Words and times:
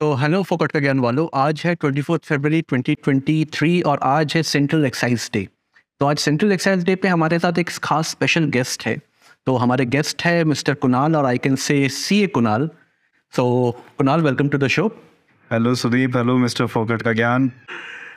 तो 0.00 0.12
हेलो 0.14 0.42
फोकट 0.42 0.72
का 0.72 0.80
ज्ञान 0.80 1.00
वालों 1.00 1.26
आज 1.36 1.62
है 1.64 1.74
ट्वेंटी 1.74 2.02
फोर्थ 2.02 2.24
फरवरी 2.24 2.60
2023 2.72 3.82
और 3.86 3.98
आज 4.02 4.32
है 4.36 4.42
सेंट्रल 4.42 4.84
एक्साइज 4.86 5.28
डे। 5.32 5.46
तो 6.00 6.06
आज 6.06 6.18
सेंट्रल 6.18 6.52
एक्साइज 6.52 6.84
डे 6.84 6.94
पे 6.96 7.08
हमारे 7.08 7.38
साथ 7.38 7.58
एक 7.58 7.70
खास 7.84 8.10
स्पेशल 8.10 8.44
गेस्ट 8.50 8.86
है। 8.86 8.96
तो 9.46 9.56
हमारे 9.56 9.86
गेस्ट 9.86 10.22
है 10.24 10.44
मिस्टर 10.44 10.74
कुणाल 10.74 11.16
और 11.16 11.26
I 11.26 11.38
can 11.38 11.56
say 11.56 11.88
C 11.90 12.22
A 12.22 12.26
Kunal. 12.28 12.68
So 13.32 13.44
Kunal 13.98 14.22
welcome 14.22 14.48
to 14.48 14.58
the 14.58 14.68
show 14.68 14.86
hello 15.50 15.74
Sudeep 15.74 16.16
hello 16.16 16.38
mister 16.38 16.66
फोकट 16.66 17.02
का 17.02 17.12
ज्ञान. 17.12 17.50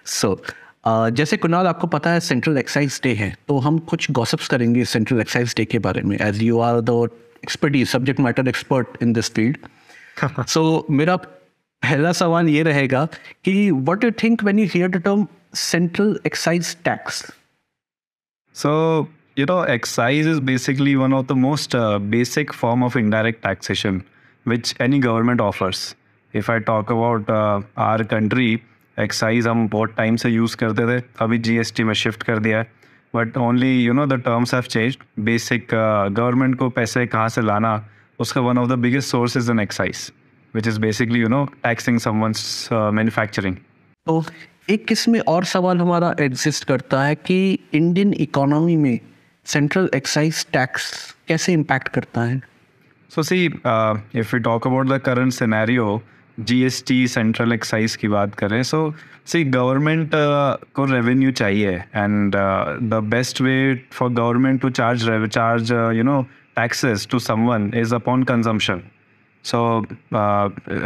सो 0.05 0.41
जैसे 0.87 1.37
कुणाल 1.37 1.67
आपको 1.67 1.87
पता 1.89 2.11
है 2.11 2.19
सेंट्रल 2.21 2.57
एक्साइज 2.57 3.01
डे 3.03 3.13
है 3.15 3.33
तो 3.47 3.59
हम 3.59 3.79
कुछ 3.91 4.11
गॉसिप्स 4.21 4.47
करेंगे 4.47 4.85
सेंट्रल 4.95 5.21
एक्साइज 5.21 5.53
डे 5.57 5.65
के 5.65 5.79
बारे 5.89 6.01
में 6.01 6.17
as 6.21 6.43
you 6.43 6.59
are 6.61 6.81
the 6.81 7.09
expertise 7.43 7.85
subject 7.91 8.19
matter 8.21 8.47
expert 8.47 9.01
in 9.01 9.13
this 9.13 9.33
field 9.33 10.45
so 10.47 10.85
मेरा 10.89 11.19
पहला 11.83 12.11
सवाल 12.11 12.49
ये 12.49 12.63
रहेगा 12.63 13.07
कि 13.45 13.71
what 13.71 14.03
you 14.03 14.11
think 14.23 14.43
when 14.43 14.59
you 14.59 14.65
hear 14.73 14.89
the 14.89 15.01
term 15.03 15.27
central 15.53 16.19
excise 16.25 16.75
tax 16.85 17.23
So, 18.55 18.71
you 19.39 19.45
know, 19.49 19.61
excise 19.75 20.27
is 20.31 20.39
basically 20.47 20.91
one 20.95 21.13
of 21.19 21.23
the 21.29 21.35
most 21.35 21.75
uh, 21.75 21.97
basic 21.97 22.51
form 22.53 22.83
of 22.87 22.97
which 24.45 24.73
any 24.79 24.99
government 24.99 25.41
offers. 25.41 25.95
If 26.33 26.49
I 26.49 26.59
talk 26.59 26.91
about 26.95 27.29
uh, 27.29 27.61
our 27.77 28.05
country, 28.13 28.47
excise 28.97 29.47
हम 29.47 29.67
बहुत 29.69 29.95
time 29.97 30.15
से 30.15 30.29
use 30.29 30.55
करते 30.57 30.87
थे 30.89 31.01
अभी 31.21 31.37
GST 31.37 31.83
में 31.83 31.93
shift 31.93 32.23
कर 32.23 32.39
दिया 32.39 32.57
है। 32.59 32.71
But 33.15 33.37
only 33.37 33.83
you 33.83 33.93
know 33.93 34.05
the 34.05 34.13
terms 34.13 34.53
have 34.53 34.63
change 34.63 34.97
basic 35.19 35.67
government 35.73 36.55
को 36.59 36.69
पैसे 36.69 37.05
कहाँ 37.07 37.29
से 37.29 37.41
लाना 37.41 37.73
उसका 38.19 38.41
one 38.41 38.57
of 38.57 38.69
the 38.69 38.73
biggest 38.85 39.09
source 39.09 39.37
is 39.37 39.51
an 39.51 39.59
excise 39.59 40.11
which 40.55 40.67
is 40.67 40.79
basically 40.79 41.19
you 41.19 41.27
know 41.27 41.43
taxing 41.63 41.99
someone's 41.99 42.69
manufacturing 42.71 43.55
तो 44.07 44.23
एक 44.69 44.85
किस्म 44.87 45.19
और 45.27 45.45
सवाल 45.45 45.77
हमारा 45.77 46.13
एग्जिस्ट 46.19 46.63
करता 46.63 47.03
है 47.03 47.15
कि 47.15 47.37
इंडियन 47.73 48.13
इकोनॉमी 48.13 48.75
में 48.77 48.99
सेंट्रल 49.45 49.89
एक्साइज 49.95 50.45
टैक्स 50.53 50.91
कैसे 51.27 51.53
इम्पैक्ट 51.53 51.87
करता 51.87 52.21
है? 52.21 52.41
So 53.11 53.21
see, 53.21 53.41
uh, 53.63 53.97
if 54.11 54.31
we 54.33 54.39
talk 54.39 54.65
about 54.65 54.87
the 54.87 54.99
current 54.99 55.33
scenario, 55.33 56.01
GST 56.37 56.95
central 57.07 57.53
excise 57.53 57.95
की 57.95 58.07
बात 58.07 58.35
करें 58.35 58.61
सो 58.63 58.79
सी 59.25 59.43
गवर्नमेंट 59.43 60.11
को 60.75 60.85
रेवेन्यू 60.85 61.31
चाहिए 61.31 61.71
and 61.95 62.35
the 62.35 63.01
best 63.09 63.41
way 63.41 63.53
for 63.91 64.09
government 64.11 64.61
to 64.61 64.69
charge 64.69 65.27
charge 65.27 65.71
you 65.97 66.03
know 66.03 66.21
taxes 66.55 67.07
to 67.11 67.19
someone 67.19 67.71
is 67.81 67.95
upon 67.95 68.23
consumption 68.31 68.81
so 69.43 69.85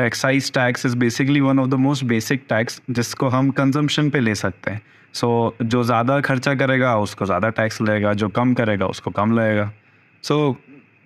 excise 0.06 0.52
tax 0.54 0.86
is 0.86 0.96
basically 0.98 1.42
one 1.42 1.60
of 1.60 1.70
the 1.70 1.74
most 1.80 2.04
basic 2.06 2.46
tax 2.50 2.82
जिसको 2.90 3.28
हम 3.30 3.50
consumption 3.60 4.10
पे 4.10 4.20
ले 4.20 4.36
सकते 4.36 4.72
हैं। 4.72 4.82
सो 5.14 5.28
so, 5.58 5.66
जो 5.66 5.84
ज़्यादा 5.84 6.20
खर्चा 6.22 6.54
करेगा 6.56 6.96
उसको 7.00 7.26
ज़्यादा 7.26 7.50
टैक्स 7.50 7.82
लगेगा 7.82 8.14
जो 8.14 8.30
कम 8.30 8.54
करेगा 8.54 8.86
उसको 8.86 9.12
कम 9.12 9.40
लगेगा। 9.40 9.72
So 10.24 10.56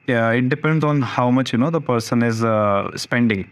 it 0.08 0.44
depends 0.44 0.86
on 0.86 1.04
how 1.04 1.32
much 1.32 1.54
you 1.54 1.60
know 1.60 1.72
the 1.72 1.84
person 1.90 2.30
is 2.30 2.46
uh, 2.46 3.44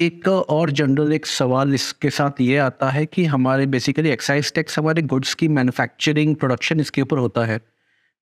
एक 0.00 0.28
और 0.28 0.70
जनरल 0.70 1.12
एक 1.12 1.26
सवाल 1.26 1.74
इसके 1.74 2.10
साथ 2.10 2.40
ये 2.40 2.56
आता 2.58 2.88
है 2.90 3.04
कि 3.06 3.24
हमारे 3.24 3.66
बेसिकली 3.66 4.10
एक्साइज 4.10 4.52
टैक्स 4.54 4.78
हमारे 4.78 5.02
गुड्स 5.02 5.34
की 5.34 5.48
मैन्युफैक्चरिंग 5.48 6.34
प्रोडक्शन 6.36 6.80
इसके 6.80 7.02
ऊपर 7.02 7.18
होता 7.18 7.44
है। 7.44 7.60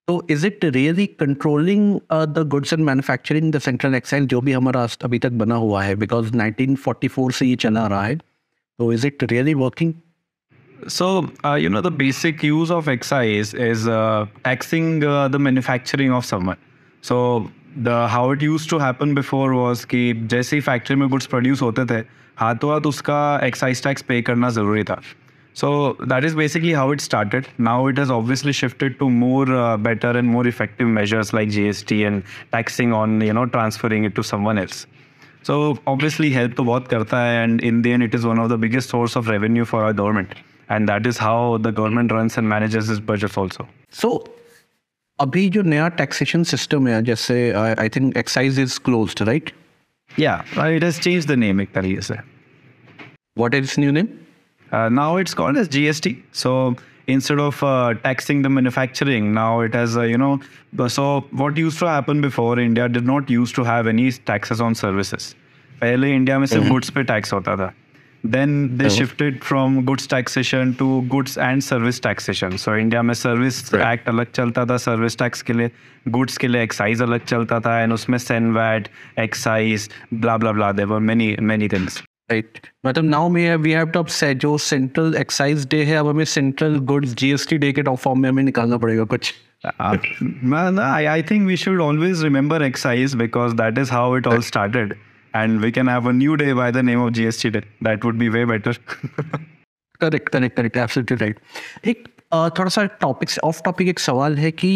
तो 0.08 0.26
is 0.30 0.46
it 0.46 0.64
really 0.64 1.06
controlling 1.06 2.00
the 2.12 2.44
goods 2.48 2.72
and 2.72 2.84
manufacturing 2.84 3.52
the 3.52 3.58
central 3.58 3.94
excise 3.94 4.24
जो 4.24 4.40
भी 4.40 4.52
हमारा 4.52 4.86
अभी 5.04 5.18
तक 5.18 5.30
बना 5.30 5.54
हुआ 5.54 5.82
है? 5.82 5.94
बिकॉज़ 5.94 6.32
1944 6.36 7.32
से 7.32 7.46
ये 7.46 7.56
चला 7.56 7.86
रहा 7.86 8.04
है 8.04 8.16
तो 8.78 8.92
is 8.92 9.06
it 9.06 9.24
really 9.24 9.54
working 9.54 9.94
know 11.70 11.80
the 11.80 11.92
basic 12.00 12.42
use 12.48 12.70
of 12.70 12.88
excise 12.88 13.52
is 13.68 13.86
uh, 13.88 14.26
taxing 14.44 14.90
uh, 15.04 15.28
the 15.28 15.40
manufacturing 15.48 16.12
of 16.18 16.26
someone 16.30 16.60
so 17.04 17.18
the 17.88 17.96
how 18.08 18.24
it 18.34 18.44
used 18.48 18.70
to 18.72 18.78
happen 18.84 19.14
before 19.20 19.48
was 19.54 19.84
कि 19.84 20.12
जैसे 20.34 20.56
ही 20.56 20.60
फैक्ट्री 20.60 20.96
में 20.96 21.08
गुड्स 21.08 21.26
प्रोड्यूस 21.26 21.62
होते 21.62 21.86
थे 21.86 22.04
हाथों 22.36 22.72
हाथ 22.72 22.80
उसका 22.80 23.40
एक्साइज 23.44 23.84
टैक्स 23.84 24.02
पे 24.02 24.22
करना 24.22 24.50
ज़रूरी 24.50 24.84
था। 24.84 25.00
so 25.57 25.93
that 26.11 26.23
is 26.23 26.35
basically 26.35 26.73
how 26.73 26.91
it 26.91 27.01
started 27.01 27.47
now 27.57 27.87
it 27.87 27.97
has 27.97 28.09
obviously 28.09 28.51
shifted 28.51 28.97
to 28.99 29.09
more 29.09 29.47
uh, 29.53 29.77
better 29.77 30.11
and 30.21 30.27
more 30.27 30.47
effective 30.47 30.87
measures 30.87 31.33
like 31.33 31.49
gst 31.49 32.07
and 32.07 32.23
taxing 32.51 32.93
on 32.93 33.21
you 33.21 33.33
know 33.33 33.45
transferring 33.45 34.03
it 34.03 34.15
to 34.15 34.23
someone 34.23 34.57
else 34.57 34.87
so 35.43 35.77
obviously 35.93 36.31
help 36.31 36.55
to 36.55 36.63
बहुत 36.63 36.87
करता 36.87 37.19
है 37.25 37.43
and 37.43 37.63
in 37.69 37.81
the 37.83 37.93
end 37.93 38.03
it 38.03 38.15
is 38.19 38.25
one 38.25 38.39
of 38.45 38.49
the 38.53 38.57
biggest 38.65 38.89
source 38.89 39.15
of 39.21 39.29
revenue 39.35 39.65
for 39.73 39.83
our 39.83 39.93
government 39.93 40.35
and 40.69 40.89
that 40.89 41.05
is 41.05 41.17
how 41.17 41.57
the 41.57 41.71
government 41.81 42.11
runs 42.11 42.37
and 42.37 42.49
manages 42.55 42.89
its 42.95 43.03
budgets 43.11 43.37
also 43.43 43.67
सो 44.01 44.11
अभी 45.19 45.49
जो 45.55 45.61
नया 45.61 45.87
taxation 45.97 46.43
system 46.51 46.87
है 46.87 47.01
जैसे 47.09 47.35
I 47.55 47.89
think 47.95 48.17
excise 48.17 48.59
is 48.59 48.77
closed 48.85 49.21
right 49.27 49.51
yeah 50.21 50.41
uh, 50.57 50.69
it 50.77 50.83
has 50.83 50.99
changed 50.99 51.29
the 51.33 51.37
name 51.43 51.61
एक 51.61 51.71
तरीके 51.73 52.01
से 52.01 52.15
what 53.37 53.55
is 53.55 53.75
new 53.79 53.91
name 53.91 54.07
Uh, 54.71 54.89
now 54.89 55.17
it's 55.17 55.33
called 55.35 55.57
as 55.57 55.67
GST. 55.69 56.11
So 56.33 56.75
instead 57.07 57.39
of 57.39 57.61
uh, 57.63 57.93
taxing 58.03 58.41
the 58.41 58.49
manufacturing, 58.49 59.33
now 59.33 59.59
it 59.61 59.75
has, 59.75 59.97
uh, 59.97 60.01
you 60.03 60.17
know, 60.17 60.39
b- 60.73 60.87
so 60.89 61.05
what 61.31 61.57
used 61.57 61.79
to 61.79 61.87
happen 61.87 62.21
before 62.21 62.59
India 62.59 62.87
did 62.89 63.05
not 63.05 63.29
used 63.29 63.55
to 63.55 63.63
have 63.63 63.87
any 63.87 64.11
taxes 64.31 64.61
on 64.61 64.75
services. 64.83 65.33
पहले 65.81 66.11
India 66.15 66.37
में 66.39 66.45
सिर्फ 66.47 66.67
goods 66.69 66.89
पे 66.89 67.03
tax 67.03 67.33
होता 67.33 67.55
था 67.57 67.71
then 68.23 68.51
they 68.77 68.89
shifted 68.89 69.39
from 69.43 69.81
goods 69.85 70.07
taxation 70.09 70.71
to 70.79 70.85
goods 71.11 71.37
and 71.37 71.61
service 71.61 72.01
taxation 72.03 72.55
so 72.57 72.75
India 72.75 73.01
में 73.01 73.13
service 73.13 73.63
Right. 73.73 73.85
Act 73.93 74.07
अलग 74.09 74.31
चलता 74.31 74.65
था 74.65 74.77
सर्विस 74.85 75.17
टैक्स 75.19 75.41
के 75.49 75.53
लिए 75.53 75.71
गुड्स 76.17 76.37
के 76.37 76.47
लिए 76.47 76.61
एक्साइज 76.63 77.01
अलग 77.01 77.25
चलता 77.25 77.59
था 77.65 77.77
एंड 77.79 77.93
उसमें 77.93 78.17
CENVAT 78.57 78.87
excise 79.19 79.89
blah 80.13 80.37
blah 80.37 80.51
blah 80.51 80.71
there were 80.79 80.99
many 81.09 81.35
many 81.51 81.67
things 81.73 82.01
Right 82.30 82.58
मतलब 82.86 83.04
नाउ 83.04 83.28
में 83.28 83.56
वी 83.56 83.72
हैव 83.72 83.90
टू 83.90 84.04
से 84.10 84.34
जो 84.34 84.56
सेंट्रल 84.68 85.14
एक्साइज 85.18 85.66
डे 85.70 85.82
है 85.84 85.96
अब 85.96 86.08
हमें 86.08 86.24
सेंट्रल 86.24 86.78
गुड्स 86.92 87.14
जीएसटी 87.14 87.58
डे 87.58 87.72
के 87.72 87.82
टॉप 87.82 87.98
फॉर्म 87.98 88.20
में 88.22 88.28
हमें 88.28 88.42
निकालना 88.42 88.76
पड़ेगा 88.76 89.04
कुछ 89.04 89.34
Uh, 89.64 89.96
man, 90.42 90.78
I, 90.78 91.12
I 91.12 91.22
think 91.22 91.48
we 91.48 91.56
should 91.56 91.80
always 91.80 92.22
remember 92.22 92.62
excise 92.62 93.14
because 93.14 93.54
that 93.54 93.76
is 93.76 93.88
how 93.88 94.14
it 94.14 94.26
all 94.26 94.40
started. 94.40 94.96
And 95.34 95.60
we 95.60 95.72
can 95.72 95.88
have 95.88 96.06
a 96.06 96.12
new 96.12 96.36
day 96.36 96.52
by 96.52 96.70
the 96.70 96.82
name 96.82 97.00
of 97.00 97.12
GST 97.12 97.52
Day. 97.52 97.62
That 97.82 98.04
would 98.04 98.18
be 98.18 98.28
way 98.30 98.44
better. 98.44 98.74
Correct 100.00 100.28
correct 100.28 100.56
correct 100.56 100.76
absolutely 100.76 101.16
right 101.16 101.38
एक 101.88 102.04
थोड़ा 102.58 102.68
सा 102.68 102.84
topic 103.00 103.30
of 103.44 103.62
topic 103.64 103.88
एक 103.88 103.98
सवाल 103.98 104.36
है 104.38 104.50
कि 104.50 104.70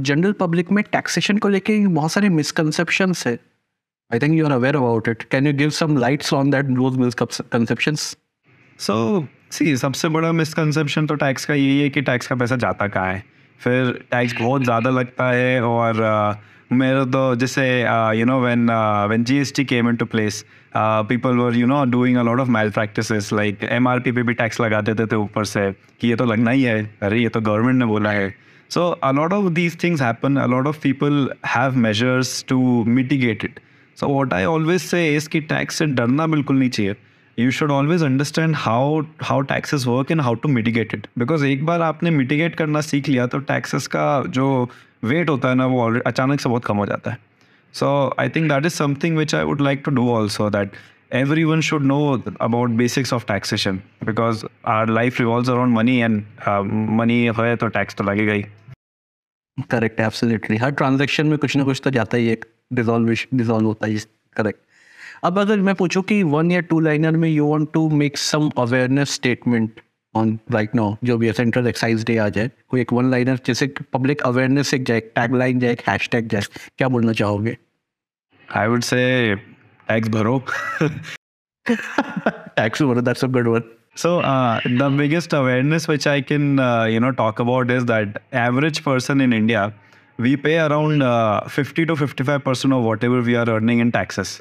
general 0.00 0.32
public 0.40 0.70
में 0.72 0.82
taxation 0.92 1.38
को 1.38 1.48
लेके 1.48 1.78
बहुत 1.86 2.12
सारे 2.12 2.28
मिसकंसेप्शंस 2.28 3.26
है 3.26 3.38
I 4.12 4.18
think 4.18 4.34
you 4.34 4.44
are 4.46 4.52
aware 4.52 4.76
about 4.76 5.08
it 5.08 5.22
can 5.22 5.46
you 5.46 5.52
give 5.52 5.70
some 5.70 5.96
lights 5.96 6.32
on 6.34 6.50
that 6.50 6.64
those 6.64 6.96
misconceptions 6.98 8.16
so, 8.78 8.94
see, 9.52 9.74
सबसे 9.76 10.08
बड़ा 10.08 10.30
मिसकंसेप्शन 10.32 11.06
तो 11.06 11.14
टैक्स 11.14 11.44
का 11.44 11.54
यही 11.54 11.80
है 11.80 11.88
कि 11.90 12.00
टैक्स 12.02 12.26
का 12.26 12.34
पैसा 12.34 12.56
जाता 12.56 12.86
कहाँ 12.88 13.12
है? 13.12 13.22
फिर 13.60 13.90
टैक्स 14.10 14.34
बहुत 14.40 14.64
ज़्यादा 14.64 14.90
लगता 14.90 15.30
है 15.30 15.60
और 15.62 15.94
uh, 15.94 16.72
मेरा 16.72 17.04
तो 17.04 17.34
जैसे 17.36 17.64
you 18.18 18.24
know 18.26 18.40
when 18.40 18.70
when 19.08 19.24
GST 19.24 19.64
came 19.64 19.88
into 19.88 20.04
place 20.04 20.44
people 20.76 21.36
were 21.36 21.56
you 21.56 21.66
know 21.66 21.84
doing 21.90 22.16
a 22.16 22.22
lot 22.22 22.40
of 22.40 22.48
malpractices 22.70 23.32
like 23.32 23.64
MRP 23.64 24.12
पे 24.12 24.22
भी 24.22 24.34
टैक्स 24.34 24.60
लगा 24.60 24.80
देते 24.80 25.06
थे 25.06 25.16
ऊपर 25.16 25.44
से 25.44 25.70
कि 26.00 26.08
ये 26.08 26.16
तो 26.16 26.24
लगना 26.24 26.50
ही 26.50 26.62
है। 26.62 26.82
अरे 27.02 27.20
ये 27.20 27.28
तो 27.28 27.40
गवर्नमेंट 27.40 27.78
ने 27.78 27.86
बोला 27.86 28.10
है। 28.10 28.34
So 28.70 28.90
a 28.90 29.12
lot 29.12 29.32
of 29.32 29.52
these 29.52 29.82
things 29.84 30.02
happen 30.02 30.36
a 30.36 30.46
lot 30.46 30.66
of 30.66 30.80
people 30.82 31.30
have 31.46 31.76
measures 31.86 32.44
to 32.48 32.84
mitigate 32.84 33.44
it 33.44 33.60
so 34.00 34.08
what 34.08 34.32
I 34.34 34.44
always 34.44 34.80
say 34.80 35.06
is 35.16 35.28
कि 35.28 35.40
टैक्स 35.42 35.78
से 35.78 35.86
डरना 35.86 36.26
बिल्कुल 36.26 36.58
नहीं 36.58 36.70
चाहिए। 36.70 36.96
You 37.38 37.50
should 37.50 37.70
always 37.70 38.02
understand 38.04 38.54
how 38.56 39.00
how 39.22 39.40
taxes 39.50 39.86
work 39.86 40.10
and 40.10 40.20
how 40.20 40.34
to 40.34 40.48
mitigate 40.48 40.94
it 40.94 41.06
because 41.18 41.44
एक 41.46 41.64
बार 41.66 41.82
आपने 41.82 42.10
mitigate 42.10 42.54
करना 42.54 42.80
सीख 42.80 43.08
लिया 43.08 43.26
तो 43.26 43.38
टैक्सेस 43.48 43.86
का 43.86 44.22
जो 44.28 44.46
वेट 45.04 45.30
होता 45.30 45.48
है 45.48 45.54
ना, 45.54 45.66
वो 45.66 46.00
अचानक 46.06 46.40
से 46.40 46.48
बहुत 46.48 46.64
कम 46.64 46.76
हो 46.76 46.86
जाता 46.86 47.10
है। 47.10 47.18
So 47.74 48.14
I 48.20 48.28
think 48.28 48.48
that 48.52 48.66
is 48.66 48.74
something 48.74 49.16
which 49.18 49.34
I 49.34 49.44
would 49.44 49.60
like 49.60 49.82
to 49.84 49.90
do 49.90 50.08
also 50.10 50.48
that 50.50 50.72
every 51.14 51.44
one 51.44 51.60
should 51.60 51.82
know 51.82 51.98
about 52.40 52.70
basics 52.78 53.12
of 53.12 53.24
taxation 53.26 53.76
because 54.04 54.44
our 54.68 54.88
life 54.90 55.20
revolve 55.20 55.52
around 55.52 55.74
money 55.74 55.96
and 55.98 56.22
money 56.98 57.22
है 57.38 57.56
तो 57.56 57.68
टैक्स 57.68 57.94
तो 57.94 58.04
लगेगा 58.04 58.32
ही 58.32 58.44
correct 59.70 60.00
absolutely 60.00 60.56
हर 60.56 60.70
transaction 60.72 61.26
में 61.26 61.38
कुछ 61.38 61.56
ना 61.56 61.64
कुछ 61.64 61.80
तो 61.84 61.90
जाता 61.90 62.16
ही 62.16 62.28
है 62.28 62.36
डिजॉल्व 62.72 63.14
डिजॉल्व 63.34 63.66
होता 63.66 63.86
ही 63.86 63.98
करेक्ट 64.36 64.60
अब 65.24 65.38
अगर 65.38 65.56
मैं 65.56 65.74
पूछूँ 65.74 66.02
कि 66.02 66.22
वन 66.22 66.50
या 66.50 66.60
टू 66.60 66.80
लाइनर 66.80 67.10
में 67.10 67.28
you 67.28 67.46
want 67.46 67.68
to 67.72 67.90
make 67.90 68.18
some 68.18 68.50
awareness 68.58 69.10
statement 69.10 69.80
on 70.14 70.38
right 70.50 70.74
now 70.74 70.96
जो 71.04 71.18
भी 71.18 71.32
सेंट्रल 71.32 71.66
एक्साइज 71.66 72.04
डे 72.04 72.16
आ 72.16 72.28
जाए 72.28 72.50
कोई 72.68 72.80
एक 72.80 72.92
वन 72.92 73.10
लाइनर 73.10 73.38
जैसे 73.46 73.74
पब्लिक 73.92 74.20
अवेयरनेस 74.20 74.74
एक 74.74 74.84
जाए 74.84 75.00
टैग 75.00 75.34
लाइन 75.34 75.60
जाए 75.60 75.76
हैश 75.88 76.08
टैग 76.08 76.28
जाए 76.28 76.42
क्या 76.78 76.88
बोलना 76.88 77.12
चाहोगे? 77.12 77.58
आई 78.56 78.66
वुड 78.66 78.80
से 78.80 79.34
टैक्स 79.88 80.08
भरो. 80.08 80.44
Tax 82.58 82.80
over 82.80 83.02
that's 83.06 83.22
a 83.22 83.28
good 83.28 83.48
one. 83.48 83.64
So 83.94 84.20
uh, 84.20 84.60
the 84.64 84.86
biggest 84.98 85.34
awareness 85.38 85.86
which 85.88 86.06
i 86.06 86.20
can 86.30 86.58
uh, 86.58 86.84
you 86.92 87.00
know 87.04 87.10
talk 87.18 87.40
about 87.44 87.70
is 87.70 87.84
that 87.90 88.16
average 88.32 88.80
person 88.84 89.20
in 89.26 89.34
india 89.38 89.62
we 90.18 90.36
pay 90.36 90.58
around 90.58 91.02
uh, 91.02 91.46
50 91.48 91.86
to 91.86 91.94
55 91.96 92.42
percent 92.44 92.74
of 92.74 92.82
whatever 92.82 93.22
we 93.22 93.36
are 93.36 93.48
earning 93.48 93.80
in 93.80 93.92
taxes. 93.92 94.40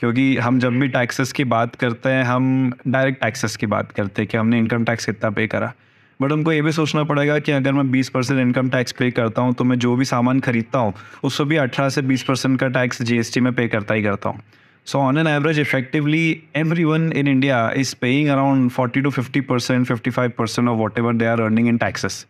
क्योंकि 0.00 0.24
हम 0.36 0.58
जब 0.60 0.78
भी 0.80 0.88
taxes 0.88 1.32
की 1.32 1.44
बात 1.44 1.74
करते 1.80 2.08
हैं 2.08 2.22
हम 2.24 2.46
direct 2.88 3.20
taxes 3.20 3.56
की 3.56 3.66
बात 3.66 3.92
करते 3.92 4.22
हैं 4.22 4.28
कि 4.30 4.36
हमने 4.36 4.58
इनकम 4.58 4.84
टैक्स 4.84 5.04
कितना 5.06 5.30
पे 5.30 5.46
करा। 5.46 5.72
बट 6.20 6.32
हमको 6.32 6.52
ये 6.52 6.62
भी 6.62 6.72
सोचना 6.72 7.04
पड़ेगा 7.04 7.38
कि 7.38 7.52
अगर 7.52 7.72
मैं 7.72 7.84
20 7.92 8.08
परसेंट 8.14 8.40
इनकम 8.40 8.70
टैक्स 8.70 8.92
पे 8.98 9.10
करता 9.10 9.42
हूँ 9.42 9.54
तो 9.54 9.64
मैं 9.64 9.78
जो 9.78 9.94
भी 9.96 10.04
सामान 10.04 10.40
खरीदता 10.46 10.78
हूँ 10.78 10.94
उसको 11.24 11.44
भी 11.44 11.56
18 11.58 11.90
से 11.90 12.02
20 12.08 12.22
परसेंट 12.22 12.58
का 12.60 12.68
टैक्स 12.78 13.02
जीएसटी 13.02 13.40
में 13.40 13.52
पे 13.54 13.68
करता 13.68 13.94
ही 13.94 14.02
करता 14.02 14.28
हूँ। 14.28 14.42
So 14.86 14.98
on 14.98 15.18
an 15.18 15.26
average 15.26 15.58
effectively 15.60 16.26
every 16.56 16.84
one 16.84 17.10
in 17.12 17.28
India 17.28 17.68
is 17.76 17.94
paying 18.00 18.28
around 18.28 18.70
forty 18.70 19.00
to 19.00 19.10
fifty 19.10 19.40
percent 19.52 19.86
fifty 19.86 20.10
five 20.10 20.32
percent 20.38 20.68
of 20.68 20.78
whatever 20.98 21.14
they 21.14 21.26
are 21.26 21.40
earning 21.40 21.68
in 21.68 21.76
taxes 21.78 22.24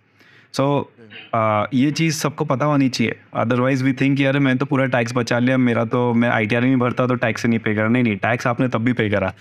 so 0.55 0.67
ये 1.75 1.91
चीज़ 1.91 2.17
सबको 2.17 2.45
पता 2.45 2.67
होनी 2.67 2.89
चाहिए। 2.89 3.17
अदरवाइज़ 3.45 3.85
वी 3.85 3.93
थिंक 4.01 4.21
यार 4.21 4.39
मैं 4.39 4.57
तो 4.59 4.67
पूरा 4.67 4.87
टैक्स 4.95 5.13
बचा 5.17 5.39
लिया 5.39 5.57
मेरा 5.59 5.85
तो 5.97 6.13
मैं 6.15 6.29
आईटीआर 6.29 6.63
नहीं 6.63 6.77
भरता 6.77 7.07
तो 7.07 7.15
टैक्स 7.25 7.47
नहीं 7.47 7.59
पे 7.59 7.75
करा। 7.75 7.89
नहीं 7.89 8.03
नहीं 8.03 8.17
टैक्स 8.29 8.47
आपने 8.47 8.69
तब 8.69 8.85
भी 8.85 8.93
पे 8.93 9.09
करा। 9.11 9.33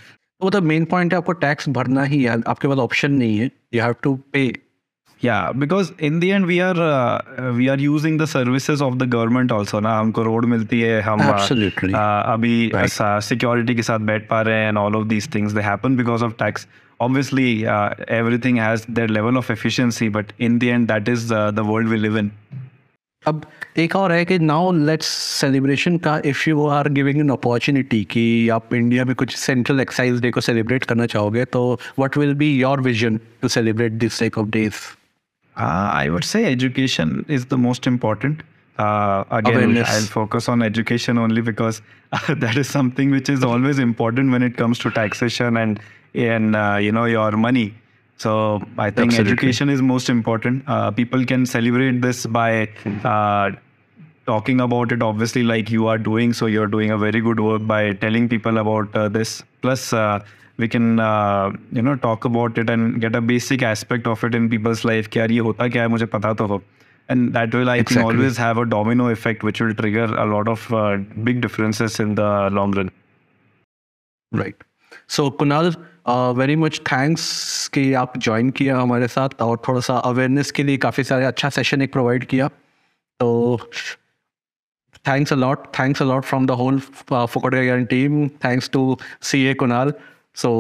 वो 0.44 0.50
तो 0.50 0.62
मेन 0.62 0.86
पॉइंट 0.92 1.14
है 1.14 1.18
आपको 1.18 1.34
टैक्स 1.46 1.70
भरना 1.70 2.04
ही 2.04 2.24
है 2.24 2.42
आपके 2.48 2.68
पास 2.68 2.78
ऑप्शन 2.78 3.12
नहीं 3.12 3.38
है 3.38 3.50
you 3.74 3.82
have 3.84 3.96
to 4.04 4.16
pay 4.34 4.52
because 5.62 5.90
in 6.08 6.16
the 6.22 6.30
end 6.36 6.48
we 6.50 6.56
are 6.68 6.78
uh, 6.84 7.50
we 7.58 7.66
are 7.72 7.80
using 7.82 8.16
the 8.22 8.28
services 8.30 8.82
of 8.86 8.96
the 9.02 9.08
government 9.16 9.52
also 9.58 9.82
ना। 9.82 9.98
हमको 9.98 10.24
रोड 10.24 10.46
मिलती 10.54 10.80
है 10.82 11.02
हम 11.02 11.20
Absolutely. 11.22 11.92
uh, 11.92 12.24
अभी 12.34 12.72
सिक्योरिटी 12.76 13.76
के 13.76 13.84
साथ 13.90 14.00
बैठ 14.08 14.28
पा 14.30 14.42
रहे 14.48 14.64
हैं 14.64 14.72
and 14.72 14.82
all 14.84 14.98
of 15.02 15.06
these 15.12 15.28
things 15.36 15.54
they 15.58 15.66
happen 15.68 16.00
because 16.00 16.26
of 16.30 16.34
tax 16.40 16.66
obviously 17.01 17.67
uh, 17.67 17.91
everything 18.09 18.57
has 18.57 18.85
their 18.99 19.09
level 19.09 19.37
of 19.37 19.51
efficiency 19.51 20.09
but 20.09 20.33
in 20.39 20.59
the 20.61 20.71
end 20.77 20.89
that 20.89 21.09
is 21.15 21.31
uh, 21.31 21.51
the 21.51 21.65
world 21.73 21.95
we 21.95 21.99
live 22.07 22.17
in 22.25 22.31
अब 23.29 23.45
एक 23.79 23.95
और 23.97 24.13
है 24.13 24.25
कि 24.25 24.39
नाउ 24.39 24.73
लेट्स 24.73 25.07
सेलिब्रेशन 25.41 25.97
का 25.99 26.21
if 26.27 26.49
you 26.49 26.67
are 26.75 26.89
giving 26.99 27.19
an 27.21 27.31
opportunity 27.31 28.03
कि 28.11 28.27
आप 28.57 28.75
India 28.75 29.05
में 29.05 29.15
कुछ 29.23 29.35
सेंट्रल 29.37 29.81
एक्साइज 29.81 30.21
डे 30.21 30.31
को 30.31 30.41
सेलिब्रेट 30.41 30.85
करना 30.85 31.07
चाहोगे 31.15 31.45
तो 31.57 31.63
what 31.99 32.17
will 32.19 32.35
be 32.43 32.53
your 32.59 32.81
vision 32.81 33.17
to 33.43 33.49
celebrate 33.57 33.93
this 34.05 34.21
type 34.21 34.39
of 34.39 34.49
days 34.59 34.73
Uh, 35.57 35.91
I 35.91 36.11
would 36.11 36.25
say 36.25 36.45
education 36.45 37.25
is 37.29 37.47
the 37.47 37.57
most 37.57 37.87
important. 37.87 38.43
Uh, 38.79 39.25
again, 39.31 39.55
Awareness. 39.55 39.89
I'll 39.89 40.03
focus 40.15 40.49
on 40.51 40.63
education 40.63 41.17
only 41.17 41.41
because 41.41 41.81
uh, 42.13 42.35
that 42.35 42.59
is 42.59 42.69
something 42.69 43.11
which 43.11 43.31
is 43.31 43.43
always 43.43 43.79
important 43.79 44.31
when 44.31 44.43
it 44.43 44.59
comes 44.59 44.79
to 44.81 44.91
taxation 44.91 45.57
and 45.57 45.81
and 46.15 46.57
uh, 46.57 46.79
you 46.81 46.93
know 46.93 47.05
your 47.05 47.33
money. 47.33 47.75
So 48.19 48.63
I 48.79 48.91
think 48.91 49.13
Absolutely. 49.13 49.33
education 49.33 49.69
is 49.69 49.83
most 49.83 50.09
important. 50.09 50.65
Uh, 50.67 50.91
people 50.91 51.25
can 51.25 51.45
celebrate 51.45 52.01
this 52.01 52.25
by 52.25 52.69
uh, 53.05 53.51
talking 54.27 54.61
about 54.61 54.93
it. 54.93 55.03
Obviously, 55.03 55.43
like 55.43 55.71
you 55.71 55.87
are 55.87 55.99
doing. 55.99 56.33
So 56.33 56.47
you're 56.47 56.67
doing 56.67 56.91
a 56.91 56.99
very 56.99 57.21
good 57.21 57.41
work 57.41 57.67
by 57.67 57.93
telling 57.93 58.29
people 58.29 58.59
about 58.59 58.93
this. 59.13 59.43
Plus 59.61 59.93
we 60.59 60.69
can 60.69 60.99
uh, 60.99 61.53
you 61.73 61.83
know 61.83 61.97
talk 61.97 62.25
about 62.25 62.59
it 62.59 62.71
and 62.71 63.01
get 63.01 63.15
a 63.15 63.21
basic 63.21 63.63
aspect 63.63 64.07
of 64.07 64.25
it 64.25 64.35
in 64.35 64.49
people's 64.49 64.85
life 64.85 65.09
कि 65.11 65.19
यार 65.19 65.33
ये 65.33 65.41
होता 65.49 65.69
क्या 65.69 65.83
है 65.83 65.89
मुझे 65.89 66.07
पता 66.15 66.33
तो 66.41 66.47
हो 66.53 66.63
and 67.09 67.33
that 67.35 67.55
will 67.55 67.69
I 67.71 67.77
exactly. 67.77 68.03
think 68.03 68.13
always 68.13 68.37
have 68.37 68.59
a 68.59 68.65
domino 68.67 69.09
effect 69.09 69.45
which 69.49 69.61
will 69.61 69.75
trigger 69.75 70.05
a 70.05 70.25
lot 70.27 70.49
of 70.49 70.73
uh, 70.75 70.97
big 71.29 71.41
differences 71.41 72.01
in 72.01 72.15
the 72.17 72.31
long 72.51 72.73
run. 72.73 72.91
Right. 74.33 74.65
So 75.10 75.30
Kunal 75.40 75.74
very 76.38 76.56
much 76.56 76.80
thanks 76.88 77.68
कि 77.74 77.94
आप 77.94 78.18
ज्वाइन 78.18 78.50
किया 78.50 78.78
हमारे 78.78 79.08
साथ 79.08 79.42
और 79.42 79.62
थोड़ा 79.68 79.80
सा 79.80 79.98
awareness 80.10 80.52
के 80.52 80.64
लिए 80.64 80.78
काफ़ी 80.78 81.04
सारे 81.04 81.26
अच्छा 81.26 81.50
सेशन 81.50 81.82
एक 81.82 81.92
प्रोवाइड 81.92 82.26
किया। 82.26 82.48
तो 83.20 83.60
thanks 85.08 85.34
a lot 85.34 85.66
thanks 85.80 86.02
a lot 86.02 86.24
from 86.24 86.46
the 86.48 86.52
whole 86.62 86.80
फोकट 87.12 87.88
team 87.90 88.28
thanks 88.46 88.70
to 88.74 88.98
C 89.22 89.44
A 89.46 89.54
Kunal 89.54 89.94
so 90.36 90.52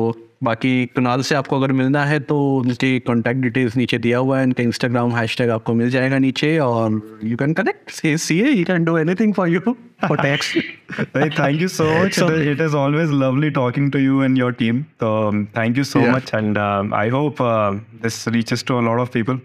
बाकी 0.43 0.85
कुनाल 0.95 1.21
से 1.21 1.35
आपको 1.35 1.57
अगर 1.57 1.71
मिलना 1.71 2.03
है 2.05 2.19
तो 2.19 2.37
उनके 2.55 2.99
कॉन्टैक्ट 2.99 3.41
डिटेल्स 3.41 3.75
नीचे 3.77 3.97
दिया 3.97 4.17
हुआ 4.17 4.37
है 4.37 4.45
उनका 4.45 4.63
इंस्टाग्राम 4.63 5.15
हैशटैग 5.15 5.49
आपको 5.49 5.73
मिल 5.73 5.89
जाएगा 5.89 6.17
नीचे 6.17 6.57
और 6.59 7.19
you 7.23 7.37
can 7.37 7.53
connect 7.53 7.91
C 7.91 8.39
A 8.41 8.51
you 8.51 8.65
can 8.65 8.83
do 8.83 8.97
anything 8.97 9.33
for 9.33 9.49
you 9.49 9.59
for 9.59 10.17
tax 10.17 10.53
thank 11.15 11.61
you 11.61 11.67
so 11.67 11.89
much 11.95 12.19
it 12.19 12.61
is 12.61 12.75
always 12.75 13.11
lovely 13.23 13.49
talking 13.59 13.91
to 13.91 13.99
you 13.99 14.23
and 14.23 14.37
your 14.37 14.53
team 14.53 14.81
तो 15.03 15.31
thank 15.57 15.77
you 15.77 15.83
so 15.83 15.99
much 16.11 16.31
and 16.35 16.57
I 16.57 17.09
hope 17.09 17.41
this 18.03 18.27
reaches 18.27 18.65
to 18.67 18.77
a 18.77 18.81
lot 18.81 18.99
of 18.99 19.11
people 19.13 19.39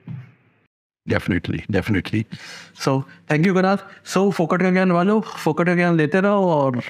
definitely 1.07 1.63
definitely 1.71 2.25
so 2.85 3.01
thank 3.31 3.47
you 3.47 3.55
Kunal 3.55 3.79
so 4.05 4.31
फोकट 4.31 4.63
का 4.63 4.71
ज्ञान 4.71 4.93
वालों 4.93 5.21
फोकट 5.21 5.67
का 5.67 5.75
ज्ञान 5.75 5.97
लेते 5.97 6.21
रहो 6.21 6.51
और 6.53 6.81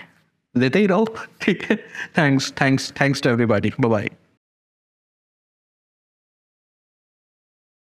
लेते 0.58 0.78
ही 0.78 0.86
रहो 0.86 1.14
ठीक 1.40 1.62
है 1.70 1.76
thanks 2.18 2.52
thanks 2.60 2.92
thanks 3.00 3.22
to 3.22 3.30
everybody 3.30 3.72
bye 3.80 4.08